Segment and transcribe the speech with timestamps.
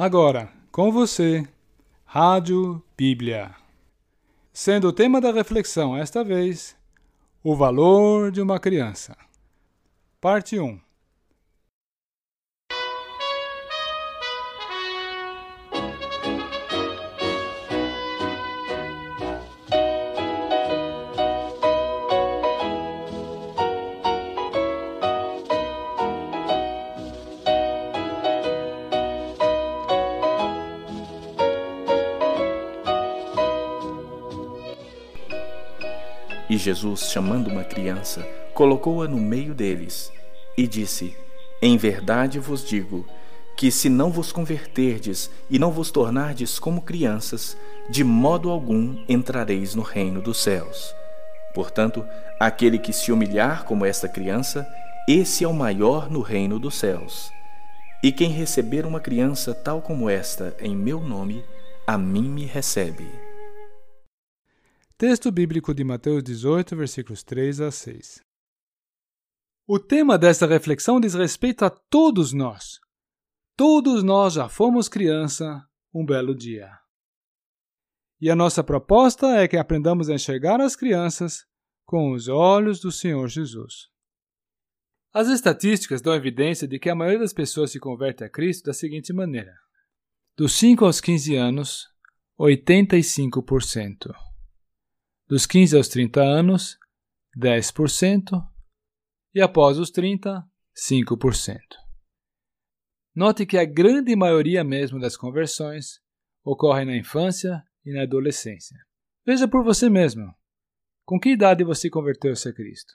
[0.00, 1.44] Agora, com você,
[2.04, 3.52] Rádio Bíblia.
[4.52, 6.76] Sendo o tema da reflexão esta vez,
[7.42, 9.16] o valor de uma criança.
[10.20, 10.78] Parte 1.
[36.48, 40.10] E Jesus, chamando uma criança, colocou-a no meio deles
[40.56, 41.16] e disse:
[41.60, 43.06] Em verdade vos digo
[43.56, 47.56] que, se não vos converterdes e não vos tornardes como crianças,
[47.90, 50.94] de modo algum entrareis no reino dos céus.
[51.54, 52.06] Portanto,
[52.38, 54.66] aquele que se humilhar como esta criança,
[55.08, 57.32] esse é o maior no reino dos céus.
[58.02, 61.44] E quem receber uma criança tal como esta em meu nome,
[61.86, 63.27] a mim me recebe.
[64.98, 68.20] Texto bíblico de Mateus 18, versículos 3 a 6.
[69.64, 72.80] O tema desta reflexão diz respeito a todos nós.
[73.56, 76.68] Todos nós já fomos criança um belo dia.
[78.20, 81.46] E a nossa proposta é que aprendamos a enxergar as crianças
[81.86, 83.86] com os olhos do Senhor Jesus.
[85.12, 88.72] As estatísticas dão evidência de que a maioria das pessoas se converte a Cristo da
[88.72, 89.54] seguinte maneira:
[90.36, 91.86] dos 5 aos 15 anos,
[92.36, 94.27] 85%.
[95.28, 96.78] Dos 15 aos 30 anos,
[97.36, 98.32] 10%,
[99.34, 100.42] e após os 30,
[100.74, 101.58] 5%.
[103.14, 106.00] Note que a grande maioria mesmo das conversões
[106.42, 108.78] ocorre na infância e na adolescência.
[109.26, 110.34] Veja por você mesmo.
[111.04, 112.94] Com que idade você converteu-se a Cristo?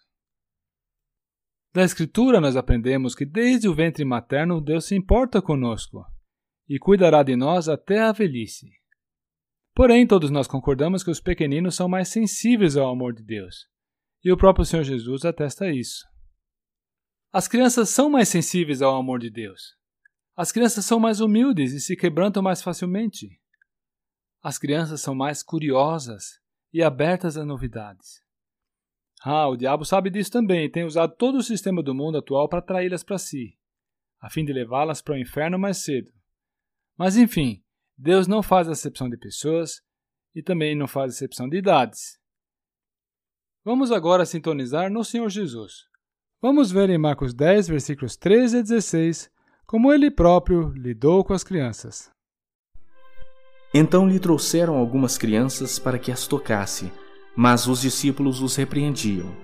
[1.71, 6.03] Da Escritura nós aprendemos que desde o ventre materno Deus se importa conosco
[6.67, 8.71] e cuidará de nós até a velhice.
[9.75, 13.67] Porém, todos nós concordamos que os pequeninos são mais sensíveis ao amor de Deus,
[14.23, 16.05] e o próprio Senhor Jesus atesta isso.
[17.31, 19.75] As crianças são mais sensíveis ao amor de Deus.
[20.35, 23.39] As crianças são mais humildes e se quebrantam mais facilmente.
[24.43, 26.39] As crianças são mais curiosas
[26.71, 28.21] e abertas a novidades.
[29.23, 32.47] Ah, o diabo sabe disso também e tem usado todo o sistema do mundo atual
[32.47, 33.57] para atraí-las para si,
[34.19, 36.11] a fim de levá-las para o inferno mais cedo.
[36.97, 37.62] Mas enfim,
[37.97, 39.81] Deus não faz acepção de pessoas
[40.35, 42.17] e também não faz acepção de idades.
[43.63, 45.85] Vamos agora sintonizar no Senhor Jesus.
[46.41, 49.29] Vamos ver em Marcos 10, versículos 13 a 16,
[49.65, 52.11] como ele próprio lidou com as crianças.
[53.73, 56.91] Então lhe trouxeram algumas crianças para que as tocasse,
[57.35, 59.35] mas os discípulos os repreendiam.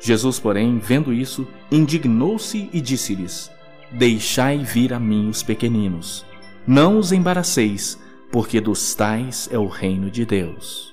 [0.00, 3.50] Jesus, porém, vendo isso, indignou-se e disse-lhes:
[3.92, 6.25] Deixai vir a mim os pequeninos
[6.66, 7.98] não os embaraceis,
[8.30, 10.92] porque dos tais é o reino de Deus.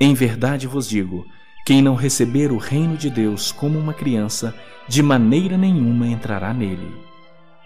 [0.00, 1.26] Em verdade vos digo:
[1.66, 4.54] quem não receber o reino de Deus como uma criança,
[4.88, 6.94] de maneira nenhuma entrará nele.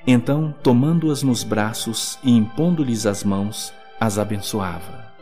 [0.06, 5.12] Então, tomando-as nos braços e impondo-lhes as mãos, as abençoava.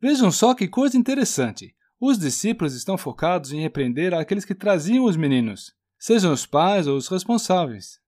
[0.00, 1.74] Vejam só que coisa interessante.
[2.00, 6.96] Os discípulos estão focados em repreender aqueles que traziam os meninos, sejam os pais ou
[6.96, 8.03] os responsáveis.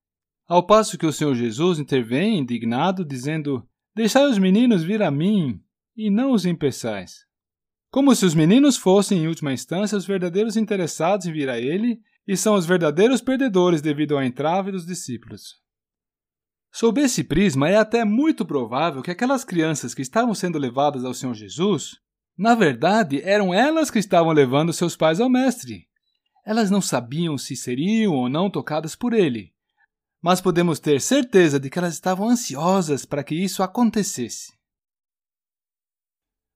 [0.48, 5.60] Ao passo que o Senhor Jesus intervém indignado, dizendo: Deixai os meninos vir a mim,
[5.96, 7.26] e não os impeçais.
[7.90, 11.98] Como se os meninos fossem, em última instância, os verdadeiros interessados em vir a Ele
[12.28, 15.54] e são os verdadeiros perdedores devido ao entrave dos discípulos.
[16.72, 21.14] Sob esse prisma, é até muito provável que aquelas crianças que estavam sendo levadas ao
[21.14, 21.96] Senhor Jesus,
[22.38, 25.88] na verdade, eram elas que estavam levando seus pais ao Mestre.
[26.44, 29.55] Elas não sabiam se seriam ou não tocadas por ele
[30.26, 34.52] mas podemos ter certeza de que elas estavam ansiosas para que isso acontecesse.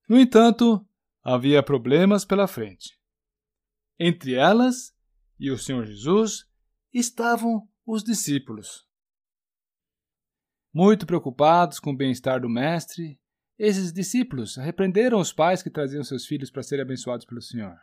[0.09, 0.85] No entanto,
[1.23, 2.99] havia problemas pela frente.
[3.97, 4.93] Entre elas
[5.39, 6.49] e o Senhor Jesus
[6.93, 8.85] estavam os discípulos.
[10.75, 13.21] Muito preocupados com o bem-estar do Mestre,
[13.57, 17.79] esses discípulos repreenderam os pais que traziam seus filhos para serem abençoados pelo Senhor.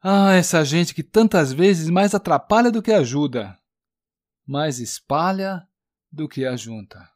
[0.00, 3.58] Ah, essa gente que tantas vezes mais atrapalha do que ajuda,
[4.46, 5.66] mais espalha
[6.10, 7.10] do que ajunta.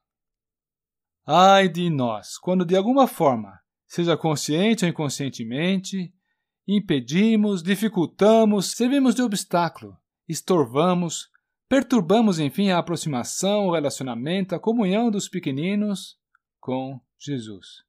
[1.26, 6.12] Ai de nós, quando de alguma forma, seja consciente ou inconscientemente,
[6.66, 9.96] impedimos, dificultamos, servimos de obstáculo,
[10.26, 11.28] estorvamos,
[11.69, 16.19] perturbamos, enfim, a aproximação, o relacionamento, a comunhão dos pequeninos
[16.58, 17.84] com Jesus.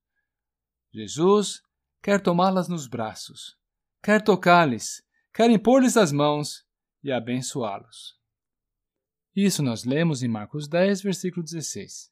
[0.91, 1.61] Jesus
[2.01, 3.59] quer tomá-las nos braços
[4.01, 5.03] quer tocar-lhes,
[5.33, 6.65] quer impor-lhes as mãos
[7.03, 8.18] e abençoá-los.
[9.45, 12.11] Isso nós lemos em Marcos 10, versículo 16.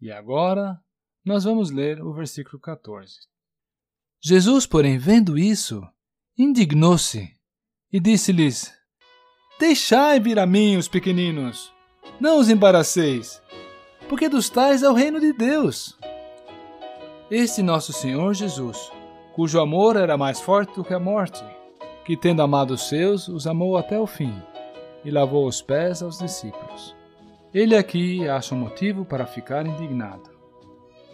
[0.00, 0.80] E agora
[1.22, 3.12] nós vamos ler o versículo 14.
[4.18, 5.86] Jesus, porém, vendo isso,
[6.38, 7.36] indignou-se
[7.92, 8.72] e disse-lhes:
[9.60, 11.70] Deixai vir a mim os pequeninos,
[12.18, 13.42] não os embaraceis,
[14.08, 15.98] porque dos tais é o reino de Deus.
[17.30, 18.90] Este nosso Senhor Jesus,
[19.34, 21.44] cujo amor era mais forte do que a morte,
[22.06, 24.34] que tendo amado os seus, os amou até o fim,
[25.04, 26.94] e lavou os pés aos discípulos.
[27.52, 30.30] Ele aqui acha um motivo para ficar indignado.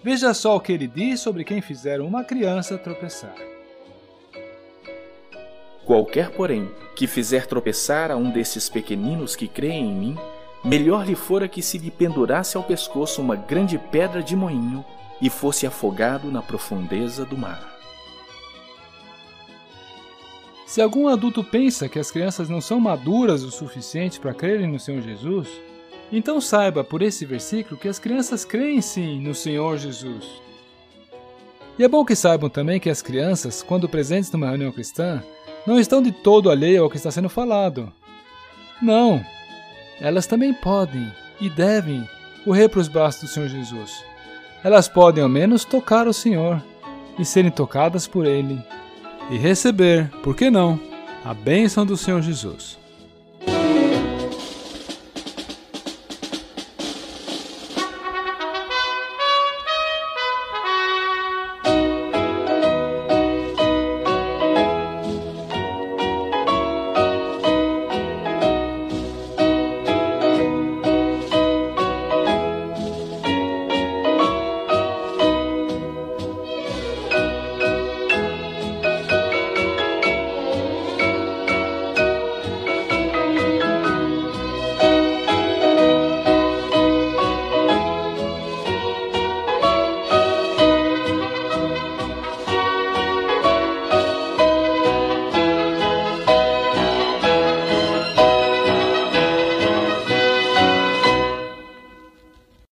[0.03, 3.35] Veja só o que ele diz sobre quem fizer uma criança tropeçar.
[5.85, 10.19] Qualquer, porém, que fizer tropeçar a um desses pequeninos que creem em mim,
[10.65, 14.85] melhor lhe fora que se lhe pendurasse ao pescoço uma grande pedra de moinho
[15.21, 17.70] e fosse afogado na profundeza do mar.
[20.71, 24.79] Se algum adulto pensa que as crianças não são maduras o suficiente para crerem no
[24.79, 25.49] Senhor Jesus,
[26.13, 30.41] então saiba por esse versículo que as crianças creem sim no Senhor Jesus.
[31.77, 35.21] E é bom que saibam também que as crianças, quando presentes numa reunião cristã,
[35.67, 37.93] não estão de todo alheias ao que está sendo falado.
[38.81, 39.21] Não,
[40.01, 42.09] elas também podem e devem
[42.45, 44.05] correr para os braços do Senhor Jesus.
[44.63, 46.63] Elas podem ao menos tocar o Senhor
[47.19, 48.63] e serem tocadas por Ele
[49.31, 50.81] e receber, por que não,
[51.25, 52.80] a bênção do Senhor Jesus.